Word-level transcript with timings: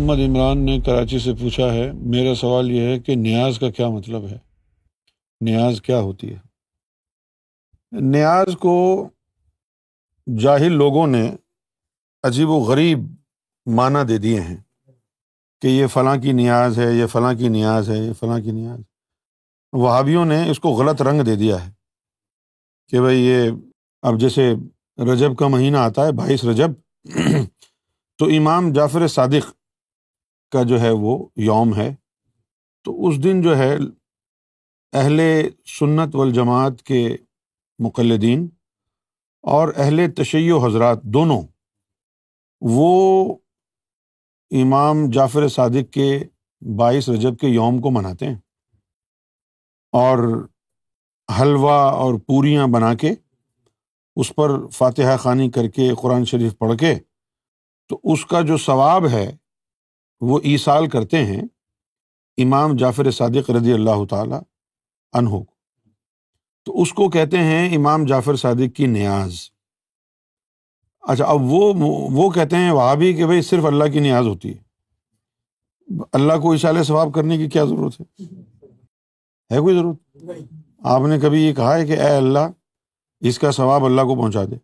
محمد 0.00 0.20
عمران 0.24 0.58
نے 0.64 0.78
کراچی 0.80 1.18
سے 1.18 1.32
پوچھا 1.40 1.64
ہے، 1.72 1.90
میرا 2.12 2.34
سوال 2.34 2.70
یہ 2.70 2.86
ہے 2.88 2.98
کہ 2.98 3.14
نیاز 3.14 3.58
کا 3.58 3.68
کیا 3.70 3.88
مطلب 3.88 4.22
ہے؟ 4.28 4.36
نیاز 5.40 5.80
کیا 5.82 5.98
ہوتی 6.00 6.32
ہے؟ 6.32 6.38
نیاز 7.92 8.56
کو 8.60 8.76
جاہل 10.26 10.72
لوگوں 10.72 11.06
نے 11.06 11.22
عجیب 12.24 12.50
و 12.50 12.58
غریب 12.60 13.04
معنی 13.66 14.04
دے 14.08 14.18
دیے 14.18 14.40
ہیں 14.40 14.56
کہ 15.62 15.68
یہ 15.68 15.86
فلاں 15.86 16.16
کی 16.16 16.32
نیاز 16.32 16.78
ہے، 16.78 16.92
یہ 16.92 17.06
فلاں 17.06 17.34
کی 17.34 17.48
نیاز 17.48 17.90
ہے، 17.90 17.98
یہ 17.98 18.12
فلاں 18.20 18.40
کی 18.40 18.50
نیاز 18.50 18.80
وہابیوں 19.72 20.24
نے 20.24 20.42
اس 20.50 20.60
کو 20.60 20.68
غلط 20.80 21.02
رنگ 21.02 21.22
دے 21.24 21.36
دیا 21.36 21.64
ہے 21.66 21.70
کہ 22.92 23.00
بھائی 23.00 23.24
یہ 23.26 23.50
اب 24.02 24.20
جیسے 24.20 24.52
رجب 25.12 25.36
کا 25.38 25.48
مہینہ 25.48 25.76
آتا 25.76 26.06
ہے، 26.06 26.12
بائیس 26.14 26.44
رجب، 26.44 26.70
تو 28.18 28.26
امام 28.38 28.72
جعفر 28.72 29.06
صادق 29.08 29.58
کا 30.52 30.62
جو 30.62 30.80
ہے 30.80 30.90
وہ 30.90 31.28
یوم 31.36 31.74
ہے۔ 31.76 31.94
تو 32.84 33.08
اس 33.08 33.24
دن 33.24 33.42
جو 33.42 33.56
ہے 33.58 33.76
اہل 34.92 35.20
سنت 35.78 36.14
والجماعت 36.14 36.82
کے 36.82 37.16
مقلدین 37.78 38.48
اور 39.42 39.72
اہل 39.76 40.12
تشیع 40.12 40.54
و 40.54 40.66
حضرات 40.66 41.02
دونوں، 41.02 41.42
وہ 42.60 43.34
امام 44.50 45.10
جعفر 45.10 45.48
صادق 45.48 45.92
کے 45.92 46.24
بائیس 46.76 47.08
رجب 47.08 47.36
کے 47.38 47.46
یوم 47.46 47.80
کو 47.80 47.90
مناتے 47.90 48.26
ہیں 48.26 48.36
اور 49.92 50.48
حلوہ 51.40 51.72
اور 51.72 52.14
پوریاں 52.20 52.66
بنا 52.66 52.94
کے 52.94 53.10
اس 54.16 54.32
پر 54.34 54.66
فاتحہ 54.68 55.16
خوانی 55.16 55.50
کر 55.50 55.68
کے 55.68 55.90
قرآن 56.02 56.24
شریف 56.24 56.58
پڑھ 56.58 56.78
کے 56.78 56.94
تو 57.88 58.00
اس 58.04 58.26
کا 58.26 58.40
جو 58.40 58.56
ثواب 58.56 59.08
ہے 59.08 59.36
وہ 60.20 60.40
ایسال 60.42 60.88
کرتے 60.88 61.24
ہیں 61.24 61.42
امام 62.36 62.76
جعفر 62.76 63.10
صادق 63.10 63.50
رضی 63.50 63.72
اللہ 63.72 64.04
تعالیٰ 64.10 64.40
انہو 65.12 65.44
تو 66.64 66.82
اس 66.82 66.92
کو 66.92 67.08
کہتے 67.08 67.36
ہیں 67.36 67.76
امام 67.76 68.04
جعفر 68.04 68.36
صادق 68.36 68.76
کی 68.76 68.86
نیاز۔ 68.86 69.34
اچھا 71.00 71.24
اب 71.24 71.40
وہ 71.40 71.74
وہ 72.12 72.30
کہتے 72.30 72.56
ہیں 72.56 72.70
وہاں 72.70 72.96
بھی 72.96 73.14
کہ 73.14 73.26
بھائی 73.26 73.42
صرف 73.42 73.64
اللہ 73.64 73.84
کی 73.92 73.98
نیاز 73.98 74.26
ہوتی 74.26 74.54
ہے۔ 74.54 74.70
اللہ 76.12 76.32
کو 76.42 76.52
اشال 76.52 76.84
ثواب 76.84 77.14
کرنے 77.14 77.36
کی 77.36 77.48
کیا 77.48 77.64
ضرورت 77.64 78.00
ہے؟ 78.00 78.24
ہے 79.54 79.60
کوئی 79.60 79.76
ضرورت؟ 79.76 80.22
آپ 80.78 81.00
نے 81.08 81.18
کبھی 81.20 81.42
یہ 81.42 81.54
کہا 81.54 81.76
ہے 81.76 81.86
کہ 81.86 81.92
اے 81.92 82.16
اللہ 82.16 82.48
اس 83.20 83.38
کا 83.38 83.52
ثواب 83.52 83.84
اللہ 83.84 84.02
کو 84.02 84.14
پہنچا 84.14 84.44
دے۔ 84.44 84.56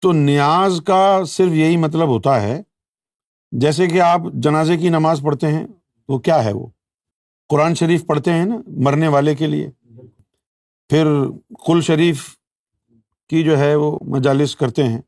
تو 0.00 0.12
نیاز 0.12 0.80
کا 0.86 1.24
صرف 1.26 1.52
یہی 1.52 1.76
مطلب 1.76 2.08
ہوتا 2.08 2.42
ہے 2.42 2.62
جیسے 3.52 3.86
کہ 3.86 4.00
آپ 4.00 4.20
جنازے 4.34 4.76
کی 4.76 4.88
نماز 4.88 5.20
پڑھتے 5.22 5.46
ہیں، 5.46 5.66
تو 6.06 6.18
کیا 6.18 6.44
ہے 6.44 6.52
وہ؟ 6.52 6.66
قرآن 7.48 7.74
شریف 7.74 8.06
پڑھتے 8.06 8.32
ہیں 8.32 8.44
نا 8.44 8.56
مرنے 8.66 9.08
والے 9.08 9.34
کے 9.34 9.46
لیے؟ 9.46 9.70
پھر 10.88 11.06
کل 11.66 11.80
شریف 11.80 12.36
کی 13.28 13.42
جو 13.42 13.58
ہے 13.58 13.74
وہ 13.74 13.98
مجالس 14.02 14.56
کرتے 14.56 14.84
ہیں۔ 14.84 15.00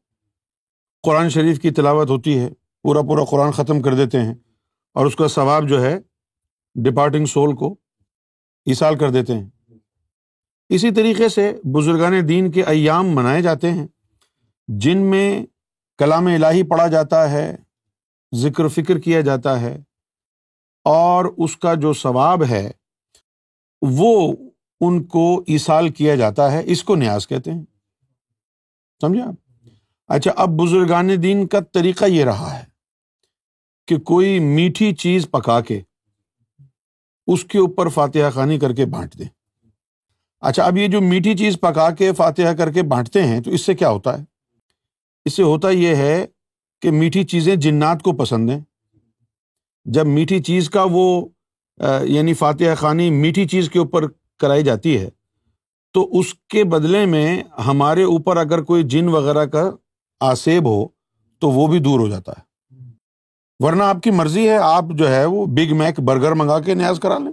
قرآن 1.03 1.29
شریف 1.29 1.61
کی 1.61 1.71
تلاوت 1.71 2.11
ہوتی 2.11 2.39
ہے، 2.39 2.51
پورا 2.83 3.03
پورا 3.03 3.25
قرآن 3.25 3.51
ختم 3.51 3.83
کر 3.83 3.95
دیتے 3.95 4.21
ہیں۔ 4.21 4.35
اور 4.95 5.07
اس 5.07 5.17
کا 5.17 5.29
ثواب 5.29 5.69
جو 5.69 5.83
ہے 5.83 5.99
ڈپارٹنگ 6.75 7.27
سول 7.27 7.57
کو 7.57 7.75
اصال 8.67 8.99
کر 8.99 9.11
دیتے 9.11 9.35
ہیں۔ 9.35 9.49
اسی 10.69 10.91
طریقے 10.91 11.29
سے 11.29 11.61
بزرگان 11.65 12.29
دین 12.29 12.51
کے 12.51 12.63
ایام 12.63 13.07
منائے 13.09 13.43
جاتے 13.43 13.71
ہیں، 13.71 13.87
جن 14.69 14.99
میں 14.99 15.47
کلام 15.99 16.27
الہی 16.27 16.63
پڑھا 16.63 16.87
جاتا 16.87 17.31
ہے۔ 17.31 17.57
ذکر 18.35 18.65
و 18.65 18.69
فکر 18.69 18.99
کیا 18.99 19.21
جاتا 19.21 19.61
ہے 19.61 19.77
اور 20.85 21.25
اس 21.39 21.57
کا 21.57 21.75
جو 21.75 21.93
ثواب 21.93 22.45
ہے 22.45 22.71
وہ 23.83 24.37
ان 24.81 25.03
کو 25.05 25.45
ایسال 25.47 25.89
کیا 25.89 26.15
جاتا 26.15 26.53
ہے، 26.53 26.63
اس 26.65 26.85
کو 26.85 26.95
نیاز 26.95 27.29
کہتے 27.29 27.51
ہیں۔ 27.51 27.65
سمجھا 29.01 29.31
اچھا 30.07 30.31
اب 30.37 30.49
بزرگان 30.49 31.23
دین 31.23 31.47
کا 31.47 31.61
طریقہ 31.61 32.05
یہ 32.05 32.25
رہا 32.25 32.59
ہے 32.59 32.65
کہ 33.87 33.99
کوئی 33.99 34.39
میٹھی 34.39 34.95
چیز 34.95 35.31
پکا 35.31 35.61
کے 35.61 35.81
اس 37.27 37.45
کے 37.45 37.59
اوپر 37.59 37.89
فاتحہ 37.89 38.31
خانی 38.31 38.59
کر 38.59 38.73
کے 38.73 38.87
بانٹ 38.87 39.19
دیں 39.19 39.29
اچھا 40.41 40.65
اب 40.65 40.77
یہ 40.77 40.89
جو 40.89 41.01
میٹھی 41.01 41.37
چیز 41.37 41.61
پکا 41.61 41.91
کے 41.91 42.13
فاتحہ 42.13 42.53
کر 42.55 42.73
کے 42.73 42.83
بانٹتے 42.83 43.23
ہیں 43.23 43.41
تو 43.41 43.51
اس 43.51 43.61
سے 43.61 43.75
کیا 43.75 43.91
ہوتا 43.91 44.19
ہے؟ 44.19 44.25
اس 45.25 45.33
سے 45.33 45.43
ہوتا 45.43 45.71
یہ 45.71 45.95
ہے 45.95 46.27
کہ 46.85 46.91
میٹھی 46.91 47.25
چیزیں 47.25 47.57
جنات 47.57 48.03
کو 48.03 48.13
پسند 48.13 48.51
ہیں۔ 48.51 48.61
جب 49.85 50.07
میٹھی 50.07 50.43
چیز 50.43 50.71
کا 50.71 50.87
وہ 50.91 51.27
یعنی 52.03 52.35
فاتحہ 52.35 52.75
خانی 52.75 53.11
میٹھی 53.11 53.49
چیز 53.49 53.71
کے 53.71 53.79
اوپر 53.79 54.07
کرائی 54.39 54.63
جاتی 54.63 54.99
ہے، 54.99 55.09
تو 55.93 56.19
اس 56.19 56.35
کے 56.35 56.65
بدلے 56.65 57.07
میں 57.07 57.43
ہمارے 57.67 58.03
اوپر 58.03 58.37
اگر 58.37 58.63
کوئی 58.63 58.83
جن 58.83 59.09
وغیرہ 59.09 59.45
کا 59.45 59.71
آسیب 60.21 60.67
ہو، 60.67 60.87
تو 61.39 61.51
وہ 61.51 61.67
بھی 61.67 61.79
دور 61.79 62.01
ہو 62.01 62.09
جاتا 62.09 62.33
ہے۔ 62.33 62.43
ورنہ 63.59 63.83
آپ 63.83 64.03
کی 64.03 64.11
مرضی 64.11 64.49
ہے، 64.49 64.57
آپ 64.57 64.85
جو 64.95 65.09
ہے 65.09 65.25
وہ 65.25 65.47
بگ 65.47 65.77
میک 65.77 66.01
برگر 66.01 66.33
منگا 66.33 66.61
کے 66.61 66.75
نیاز 66.75 67.01
کرا 67.01 67.19
لیں۔ 67.19 67.33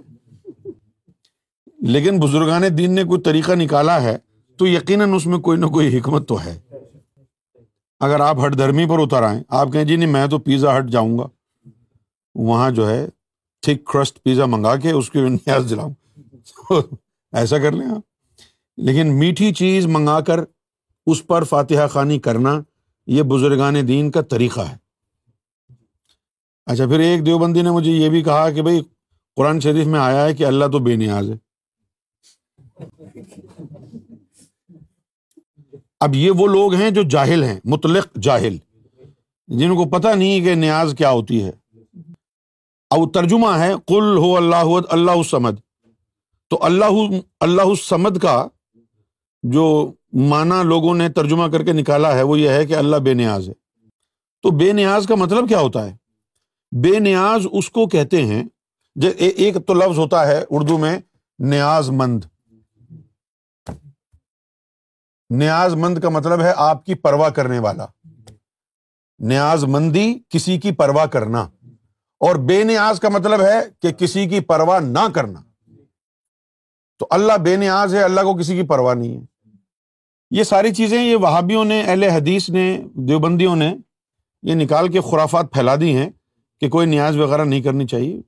لیکن 1.80 2.20
بزرگان 2.20 2.62
دین 2.78 2.94
نے 2.94 3.04
کوئی 3.04 3.20
طریقہ 3.20 3.52
نکالا 3.52 4.02
ہے، 4.02 4.18
تو 4.56 4.66
یقیناً 4.66 5.14
اس 5.14 5.26
میں 5.26 5.38
کوئی 5.38 5.58
نہ 5.58 5.66
کوئی 5.66 5.98
حکمت 5.98 6.28
تو 6.28 6.44
ہے۔ 6.44 6.60
اگر 8.02 8.20
آپ 8.20 8.36
ہٹ 8.46 8.58
دھرمی 8.58 8.86
پر 8.86 8.98
اتر 8.98 9.22
آئیں، 9.22 9.42
آپ 9.48 9.68
کہیں 9.72 9.84
جی 9.84 9.96
نہیں، 9.96 10.10
میں 10.10 10.26
تو 10.26 10.38
پیزا 10.38 10.78
ہٹ 10.78 10.90
جاؤں 10.90 11.18
گا۔ 11.18 11.26
وہاں 12.34 12.70
جو 12.70 12.90
ہے، 12.90 13.06
تھک 13.62 13.84
کرسٹ 13.84 14.22
پیزا 14.22 14.46
منگا 14.46 14.76
کے 14.76 14.90
اس 14.90 15.10
کی 15.10 15.20
نیاز 15.28 15.66
دلاؤں۔ 15.70 15.94
ایسا 17.32 17.58
کر 17.58 17.72
لیں 17.72 17.86
آپ۔ 17.86 18.00
لیکن 18.76 19.18
میٹھی 19.18 19.54
چیز 19.54 19.86
منگا 19.86 20.20
کر 20.20 20.40
اس 21.06 21.26
پر 21.26 21.44
فاتحہ 21.44 21.86
خانی 21.86 22.18
کرنا 22.18 22.60
یہ 23.06 23.22
بزرگان 23.22 23.88
دین 23.88 24.10
کا 24.10 24.20
طریقہ 24.20 24.60
ہے۔ 24.60 24.76
اچھا 26.66 26.86
پھر 26.86 27.00
ایک 27.00 27.26
دیوبندی 27.26 27.62
نے 27.62 27.70
مجھے 27.70 27.92
یہ 27.92 28.08
بھی 28.08 28.22
کہا 28.22 28.50
کہ 28.50 28.62
بھائی، 28.62 28.82
قرآن 29.36 29.60
شریف 29.60 29.86
میں 29.86 30.00
آیا 30.00 30.24
ہے 30.24 30.34
کہ 30.34 30.44
اللہ 30.44 30.64
تو 30.72 30.78
بے 30.78 30.96
نیاز 30.96 31.30
ہے۔ 31.30 31.51
اب 36.02 36.14
یہ 36.14 36.30
وہ 36.30 36.46
لوگ 36.46 36.74
ہیں 36.74 36.90
جو 36.90 37.02
جاہل 37.02 37.44
ہیں، 37.44 37.60
مطلق 37.64 38.06
جاہل۔ 38.22 38.56
جن 39.48 39.76
کو 39.76 39.84
پتا 39.84 40.14
نہیں 40.14 40.40
کہ 40.40 40.54
نیاز 40.54 40.94
کیا 40.98 41.10
ہوتی 41.10 41.44
ہے۔ 41.44 41.50
اب 42.90 43.12
ترجمہ 43.14 43.46
ہے 43.46 43.72
کل 43.86 44.16
ہو 44.16 44.36
اللہ 44.36 44.80
اللہ 44.88 45.22
سمد 45.22 45.54
تو 46.48 46.58
اللہ 46.64 47.10
اللہ 47.40 47.74
سمد 47.74 48.18
کا 48.18 48.48
جو 49.42 49.92
مانا 50.12 50.62
لوگوں 50.62 50.94
نے 50.94 51.08
ترجمہ 51.08 51.48
کر 51.48 51.64
کے 51.64 51.72
نکالا 51.72 52.14
ہے، 52.14 52.22
وہ 52.22 52.40
یہ 52.40 52.48
ہے 52.48 52.66
کہ 52.66 52.74
اللہ 52.74 52.96
بے 52.96 53.14
نیاز 53.14 53.48
ہے۔ 53.48 53.54
تو 54.42 54.50
بے 54.50 54.72
نیاز 54.72 55.06
کا 55.06 55.14
مطلب 55.14 55.48
کیا 55.48 55.60
ہوتا 55.60 55.90
ہے؟ 55.90 55.96
بے 56.72 56.98
نیاز 56.98 57.46
اس 57.52 57.70
کو 57.70 57.86
کہتے 57.86 58.26
ہیں 58.26 58.44
ایک 59.16 59.56
تو 59.66 59.74
لفظ 59.74 59.98
ہوتا 59.98 60.28
ہے 60.28 60.44
اردو 60.50 60.78
میں، 60.78 60.98
نیاز 61.38 61.90
مند۔ 61.90 62.24
نیاز 65.36 65.74
مند 65.74 65.98
کا 65.98 66.08
مطلب 66.08 66.40
ہے 66.40 66.52
آپ 66.56 66.86
کی 66.86 66.94
پرواہ 66.94 67.28
کرنے 67.28 67.58
والا۔ 67.58 67.86
نیاز 69.18 69.64
مندی 69.64 70.18
کسی 70.28 70.58
کی 70.58 70.72
پرواہ 70.72 71.06
کرنا۔ 71.06 71.40
اور 72.20 72.36
بے 72.36 72.64
نیاز 72.64 73.00
کا 73.00 73.08
مطلب 73.08 73.40
ہے 73.42 73.60
کہ 73.82 73.92
کسی 73.92 74.26
کی 74.26 74.40
پرواہ 74.40 74.80
نہ 74.80 75.08
کرنا۔ 75.14 75.40
تو 76.98 77.06
اللہ 77.10 77.32
بے 77.32 77.56
نیاز 77.56 77.94
ہے، 77.94 78.02
اللہ 78.02 78.20
کو 78.20 78.34
کسی 78.34 78.56
کی 78.56 78.62
پرواہ 78.62 78.94
نہیں 78.94 79.16
ہے۔ 79.16 79.48
یہ 80.30 80.42
ساری 80.42 80.74
چیزیں 80.74 81.04
یہ 81.04 81.16
وہابیوں 81.16 81.64
نے، 81.64 81.82
اہل 81.82 82.02
حدیث 82.02 82.50
نے، 82.50 82.82
دیوبندیوں 82.94 83.56
نے 83.56 83.76
یہ 84.42 84.54
نکال 84.54 84.88
کے 84.88 85.00
خرافات 85.00 85.52
پھیلا 85.52 85.74
دی 85.80 85.96
ہیں 85.96 86.10
کہ 86.60 86.68
کوئی 86.68 86.86
نیاز 86.86 87.16
وغیرہ 87.16 87.44
نہیں 87.44 87.62
کرنی 87.62 87.86
چاہیے۔ 87.86 88.20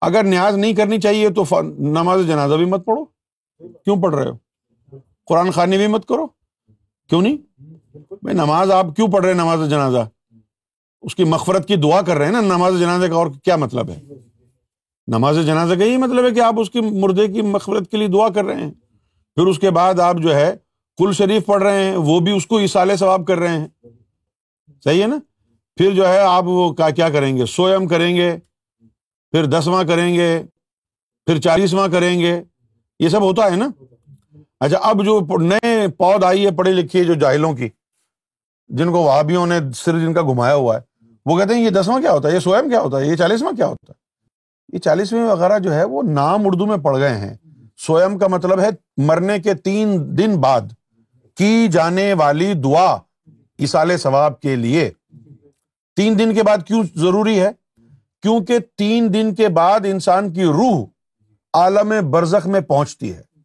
اگر 0.00 0.22
نیاز 0.22 0.54
نہیں 0.54 0.74
کرنی 0.74 1.00
چاہیے 1.00 1.28
تو 1.30 1.62
نماز 1.78 2.26
جنازہ 2.26 2.54
بھی 2.54 2.64
مت 2.64 2.86
پڑھو۔ 2.86 3.04
کیوں 3.84 4.02
پڑھ 4.02 4.14
رہے 4.14 4.30
ہو؟ 4.30 4.45
قرآن 5.26 5.50
خانی 5.50 5.76
بھی 5.76 5.86
مت 5.86 6.06
کرو۔ 6.08 6.26
کیوں 7.08 7.22
نہیں؟ 7.22 7.36
بھائی 8.22 8.32
نماز 8.32 8.70
آپ 8.70 8.86
کیوں 8.96 9.08
پڑھ 9.08 9.24
رہے 9.24 9.32
ہیں؟ 9.32 9.40
نماز 9.40 9.70
جنازہ۔ 9.70 10.08
اس 11.02 11.14
کی 11.14 11.24
مغفرت 11.24 11.68
کی 11.68 11.76
دعا 11.76 12.02
کر 12.02 12.16
رہے 12.16 12.24
ہیں 12.24 12.32
نا؟ 12.32 12.40
نماز 12.40 12.80
جنازے 12.80 13.08
کا 13.08 13.14
اور 13.14 13.26
کیا 13.44 13.56
مطلب 13.56 13.90
ہے؟ 13.90 14.00
نماز 15.06 15.36
جنازہ 15.46 15.74
کا 15.74 15.84
یہی 15.84 15.96
مطلب 15.96 16.24
ہے 16.24 16.30
کہ 16.30 16.40
آپ 16.40 16.54
اس 16.60 16.70
کی 16.70 16.80
مردے 16.80 17.28
کی 17.28 17.42
مغفرت 17.42 17.90
کے 17.90 17.96
لیے 17.96 18.08
دعا 18.08 18.28
کر 18.28 18.44
رہے 18.44 18.60
ہیں۔ 18.60 18.70
پھر 19.34 19.46
اس 19.46 19.58
کے 19.58 19.70
بعد 19.70 20.00
آپ 20.00 20.16
جو 20.16 20.34
ہے 20.34 20.56
کل 20.96 21.12
شریف 21.12 21.46
پڑھ 21.46 21.62
رہے 21.62 21.84
ہیں 21.84 21.96
وہ 21.96 22.20
بھی 22.20 22.36
اس 22.36 22.46
کو 22.46 22.58
اصال 22.58 22.96
ثواب 22.96 23.26
کر 23.26 23.38
رہے 23.38 23.58
ہیں۔ 23.58 23.68
صحیح 24.84 25.02
ہے 25.02 25.06
نا؟ 25.06 25.18
پھر 25.76 25.94
جو 25.94 26.08
ہے 26.08 26.18
آپ 26.18 26.44
وہ 26.44 26.72
کیا 26.72 27.10
کریں 27.10 27.36
گے؟ 27.36 27.46
سوئم 27.46 27.88
کریں 27.88 28.16
گے 28.16 28.36
پھر 29.30 29.44
دسواں 29.44 29.84
کریں 29.84 30.14
گے 30.14 30.42
پھر 31.26 31.40
چالیسواں 31.40 31.88
کریں 31.88 32.20
گے۔ 32.20 32.42
یہ 33.00 33.08
سب 33.08 33.22
ہوتا 33.22 33.50
ہے 33.50 33.56
نا؟ 33.56 33.68
اچھا 34.60 34.78
اب 34.78 35.04
جو 35.04 35.26
نئے 35.38 35.88
پود 35.88 36.24
آئی 36.24 36.46
ہے 36.46 36.50
پڑھے 36.50 36.72
لکھے 36.72 37.04
جو 37.04 37.14
جاہلوں 37.14 37.54
کی، 37.54 37.68
جن 38.68 38.92
کو 38.92 38.98
وہابیوں 38.98 39.46
نے 39.46 39.58
سر 39.76 39.98
جن 39.98 40.14
کا 40.14 40.22
گھمایا 40.22 40.54
ہوا 40.54 40.76
ہے، 40.76 40.80
وہ 41.26 41.38
کہتے 41.38 41.54
ہیں، 41.54 41.64
یہ 41.64 41.70
دسواں 41.70 42.00
کیا 42.00 42.12
ہوتا 42.12 42.28
ہے؟ 42.28 42.34
یہ 42.34 42.38
سوئم 42.38 42.68
کیا 42.68 42.80
ہوتا 42.80 43.00
ہے؟ 43.00 43.06
یہ 43.06 43.16
چالیسواں 43.16 43.52
کیا 43.52 43.66
ہوتا 43.66 43.92
ہے؟ 43.92 43.94
یہ 44.72 44.78
چالیسویں 44.78 45.24
وغیرہ 45.24 45.58
جو 45.58 45.74
ہے، 45.74 45.84
وہ 45.84 46.02
نام 46.02 46.46
اردو 46.46 46.66
میں 46.66 46.76
پڑ 46.76 46.98
گئے 46.98 47.18
ہیں۔ 47.18 47.34
سوئم 47.78 48.18
کا 48.18 48.28
مطلب 48.28 48.60
ہے، 48.60 48.68
مرنے 48.96 49.38
کے 49.38 49.54
تین 49.54 50.18
دن 50.18 50.40
بعد 50.40 50.60
کی 51.34 51.68
جانے 51.68 52.12
والی 52.12 52.52
دعا 52.54 52.96
اسال 53.58 53.96
ثواب 53.96 54.40
کے 54.40 54.56
لیے۔ 54.56 54.90
تین 55.96 56.18
دن 56.18 56.34
کے 56.34 56.42
بعد 56.42 56.58
کیوں 56.66 56.84
ضروری 56.94 57.40
ہے؟ 57.40 57.50
کیونکہ 58.22 58.58
تین 58.76 59.14
دن 59.14 59.34
کے 59.34 59.48
بعد 59.48 59.80
انسان 59.84 60.32
کی 60.32 60.44
روح 60.44 60.86
عالم 61.54 62.10
برزخ 62.10 62.46
میں 62.46 62.60
پہنچتی 62.60 63.14
ہے۔ 63.14 63.35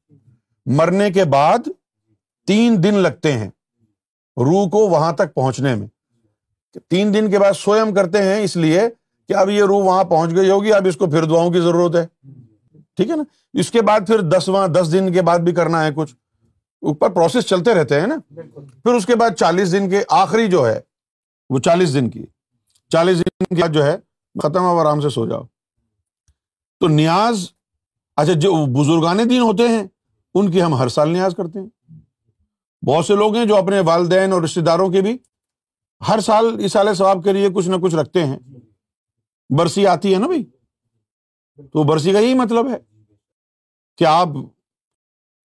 مرنے 0.66 1.12
کے 1.12 1.25
بعد 1.25 1.60
تین 2.48 2.84
دن 2.84 2.94
لگتے 2.94 3.31
ہیں 3.31 3.48
روح 4.38 4.69
کو 4.69 4.78
وہاں 4.78 5.12
تک 5.12 5.34
پہنچنے 5.34 5.75
میں۔ 5.75 5.88
تین 6.90 7.13
دن 7.13 7.31
کے 7.31 7.40
بعد 7.40 7.54
سوئم 7.54 7.94
کرتے 7.94 8.24
ہیں 8.24 8.44
اس 8.44 8.58
لیے 8.58 8.81
کہ 9.28 9.34
اب 9.34 9.50
یہ 9.50 9.63
روح 9.63 9.84
وہاں 9.84 10.04
پہنچ 10.04 10.36
گئی 10.36 10.50
ہوگی 10.50 10.74
اب 10.74 10.88
اس 10.88 10.96
کو 10.96 11.10
پھر 11.10 11.24
دعاؤں 11.24 11.52
کی 11.52 11.60
ضرورت 11.60 11.96
ہے۔ 11.96 12.08
ٹھیک 12.96 13.10
ہے 13.10 13.16
نا؟ 13.16 13.24
اس 13.54 13.72
کے 13.72 13.81
بعد 13.81 14.00
پھر 14.08 14.22
دسواں 14.22 14.68
دس 14.68 14.94
دن 14.94 15.13
کے 15.13 15.22
بعد 15.22 15.40
بھی 15.40 15.52
کرنا 15.52 15.86
ہے 15.86 15.90
کچھ۔ 15.96 16.16
اوپر 16.81 17.10
پروسیس 17.10 17.44
چلتے 17.44 17.74
رہتے 17.74 18.00
ہیں 18.00 18.08
نا۔ 18.08 18.16
پھر 18.84 18.94
اس 18.94 19.06
کے 19.06 19.16
بعد 19.16 19.30
چالیس 19.30 19.72
دن 19.72 19.90
کے 19.90 20.04
آخری 20.10 20.48
جو 20.48 20.68
ہے 20.68 20.80
وہ 21.50 21.60
چالیس 21.60 21.94
دن 21.94 22.10
کی۔ 22.10 22.25
چالیس 22.90 23.19
دن 23.19 23.56
کے 23.56 23.62
بعد 23.62 23.69
جو 23.69 23.86
ہے 23.86 23.98
ختم 24.44 24.63
اب 24.63 24.80
آرام 24.80 25.02
سے 25.02 25.10
سو 25.10 25.28
جاؤ۔ 25.28 25.44
تو 26.80 26.88
نیاز 26.88 27.50
اچھا 28.16 28.34
جو 28.34 28.54
بزرگان 28.66 29.30
دین 29.30 29.42
ہوتے 29.42 29.68
ہیں 29.68 29.84
ان 30.33 30.51
کی 30.51 30.62
ہم 30.62 30.75
ہر 30.75 30.88
سال 30.88 31.10
نیاز 31.10 31.36
کرتے 31.38 31.60
ہیں۔ 31.60 32.00
بہت 32.86 33.06
سے 33.06 33.16
لوگ 33.16 33.36
ہیں 33.36 33.45
جو 33.45 33.56
اپنے 33.56 33.80
والدین 33.80 34.33
اور 34.33 34.42
رشتے 34.42 34.62
داروں 34.62 34.89
کے 34.89 35.01
بھی 35.01 35.18
ہر 36.07 36.19
سال 36.19 36.45
اسال 36.66 36.94
ثواب 36.94 37.24
کے 37.24 37.33
لیے 37.33 37.50
کچھ 37.56 37.69
نہ 37.69 37.75
کچھ 37.75 37.95
رکھتے 37.95 38.25
ہیں۔ 38.25 38.39
برسی 39.57 39.88
آتی 39.88 40.13
ہے 40.13 40.19
نا 40.19 40.28
بھائی؟ 40.28 40.44
تو 41.68 41.83
برسی 41.83 42.12
کا 42.12 42.19
یہی 42.19 42.33
مطلب 42.33 42.66
ہے 42.72 43.01
کہ 43.98 44.04
آپ 44.04 44.28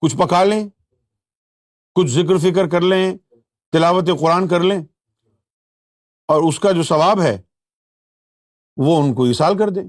کچھ 0.01 0.17
پکا 0.17 0.43
لیں، 0.43 0.69
کچھ 1.95 2.07
ذکر 2.07 2.37
فکر 2.37 2.67
کر 2.67 2.81
لیں، 2.81 3.17
تلاوت 3.71 4.09
قرآن 4.19 4.47
کر 4.47 4.59
لیں 4.59 4.81
اور 6.27 6.41
اس 6.47 6.59
کا 6.59 6.71
جو 6.71 6.83
ثواب 6.83 7.21
ہے 7.21 7.41
وہ 8.77 9.03
ان 9.03 9.13
کو 9.13 9.25
اشال 9.25 9.57
کر 9.57 9.69
دیں۔ 9.69 9.83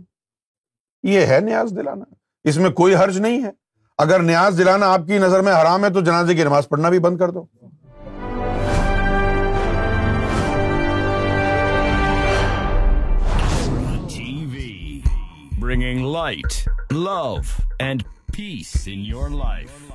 یہ 1.02 1.26
ہے 1.26 1.40
نیاز 1.40 1.72
دلانا۔ 1.76 2.04
اس 2.44 2.56
میں 2.56 2.70
کوئی 2.70 2.94
حرج 2.94 3.18
نہیں 3.18 3.44
ہے۔ 3.44 3.50
اگر 3.98 4.20
نیاز 4.22 4.58
دلانا 4.58 4.92
آپ 4.92 5.06
کی 5.06 5.18
نظر 5.18 5.40
میں 5.40 5.52
حرام 5.52 5.84
ہے 5.84 5.90
تو 5.90 6.00
جنازے 6.00 6.34
کی 6.34 6.44
نماز 6.44 6.68
پڑھنا 6.68 6.90
بھی 6.90 6.98
بند 6.98 7.18
کر 7.18 7.30
دو۔ 7.30 7.44
Bringing 15.60 16.06
light 16.12 16.68
love 16.92 17.34
and 17.78 18.02
peace 18.36 18.76
in 18.86 19.00
your 19.06 19.28
life 19.30 19.87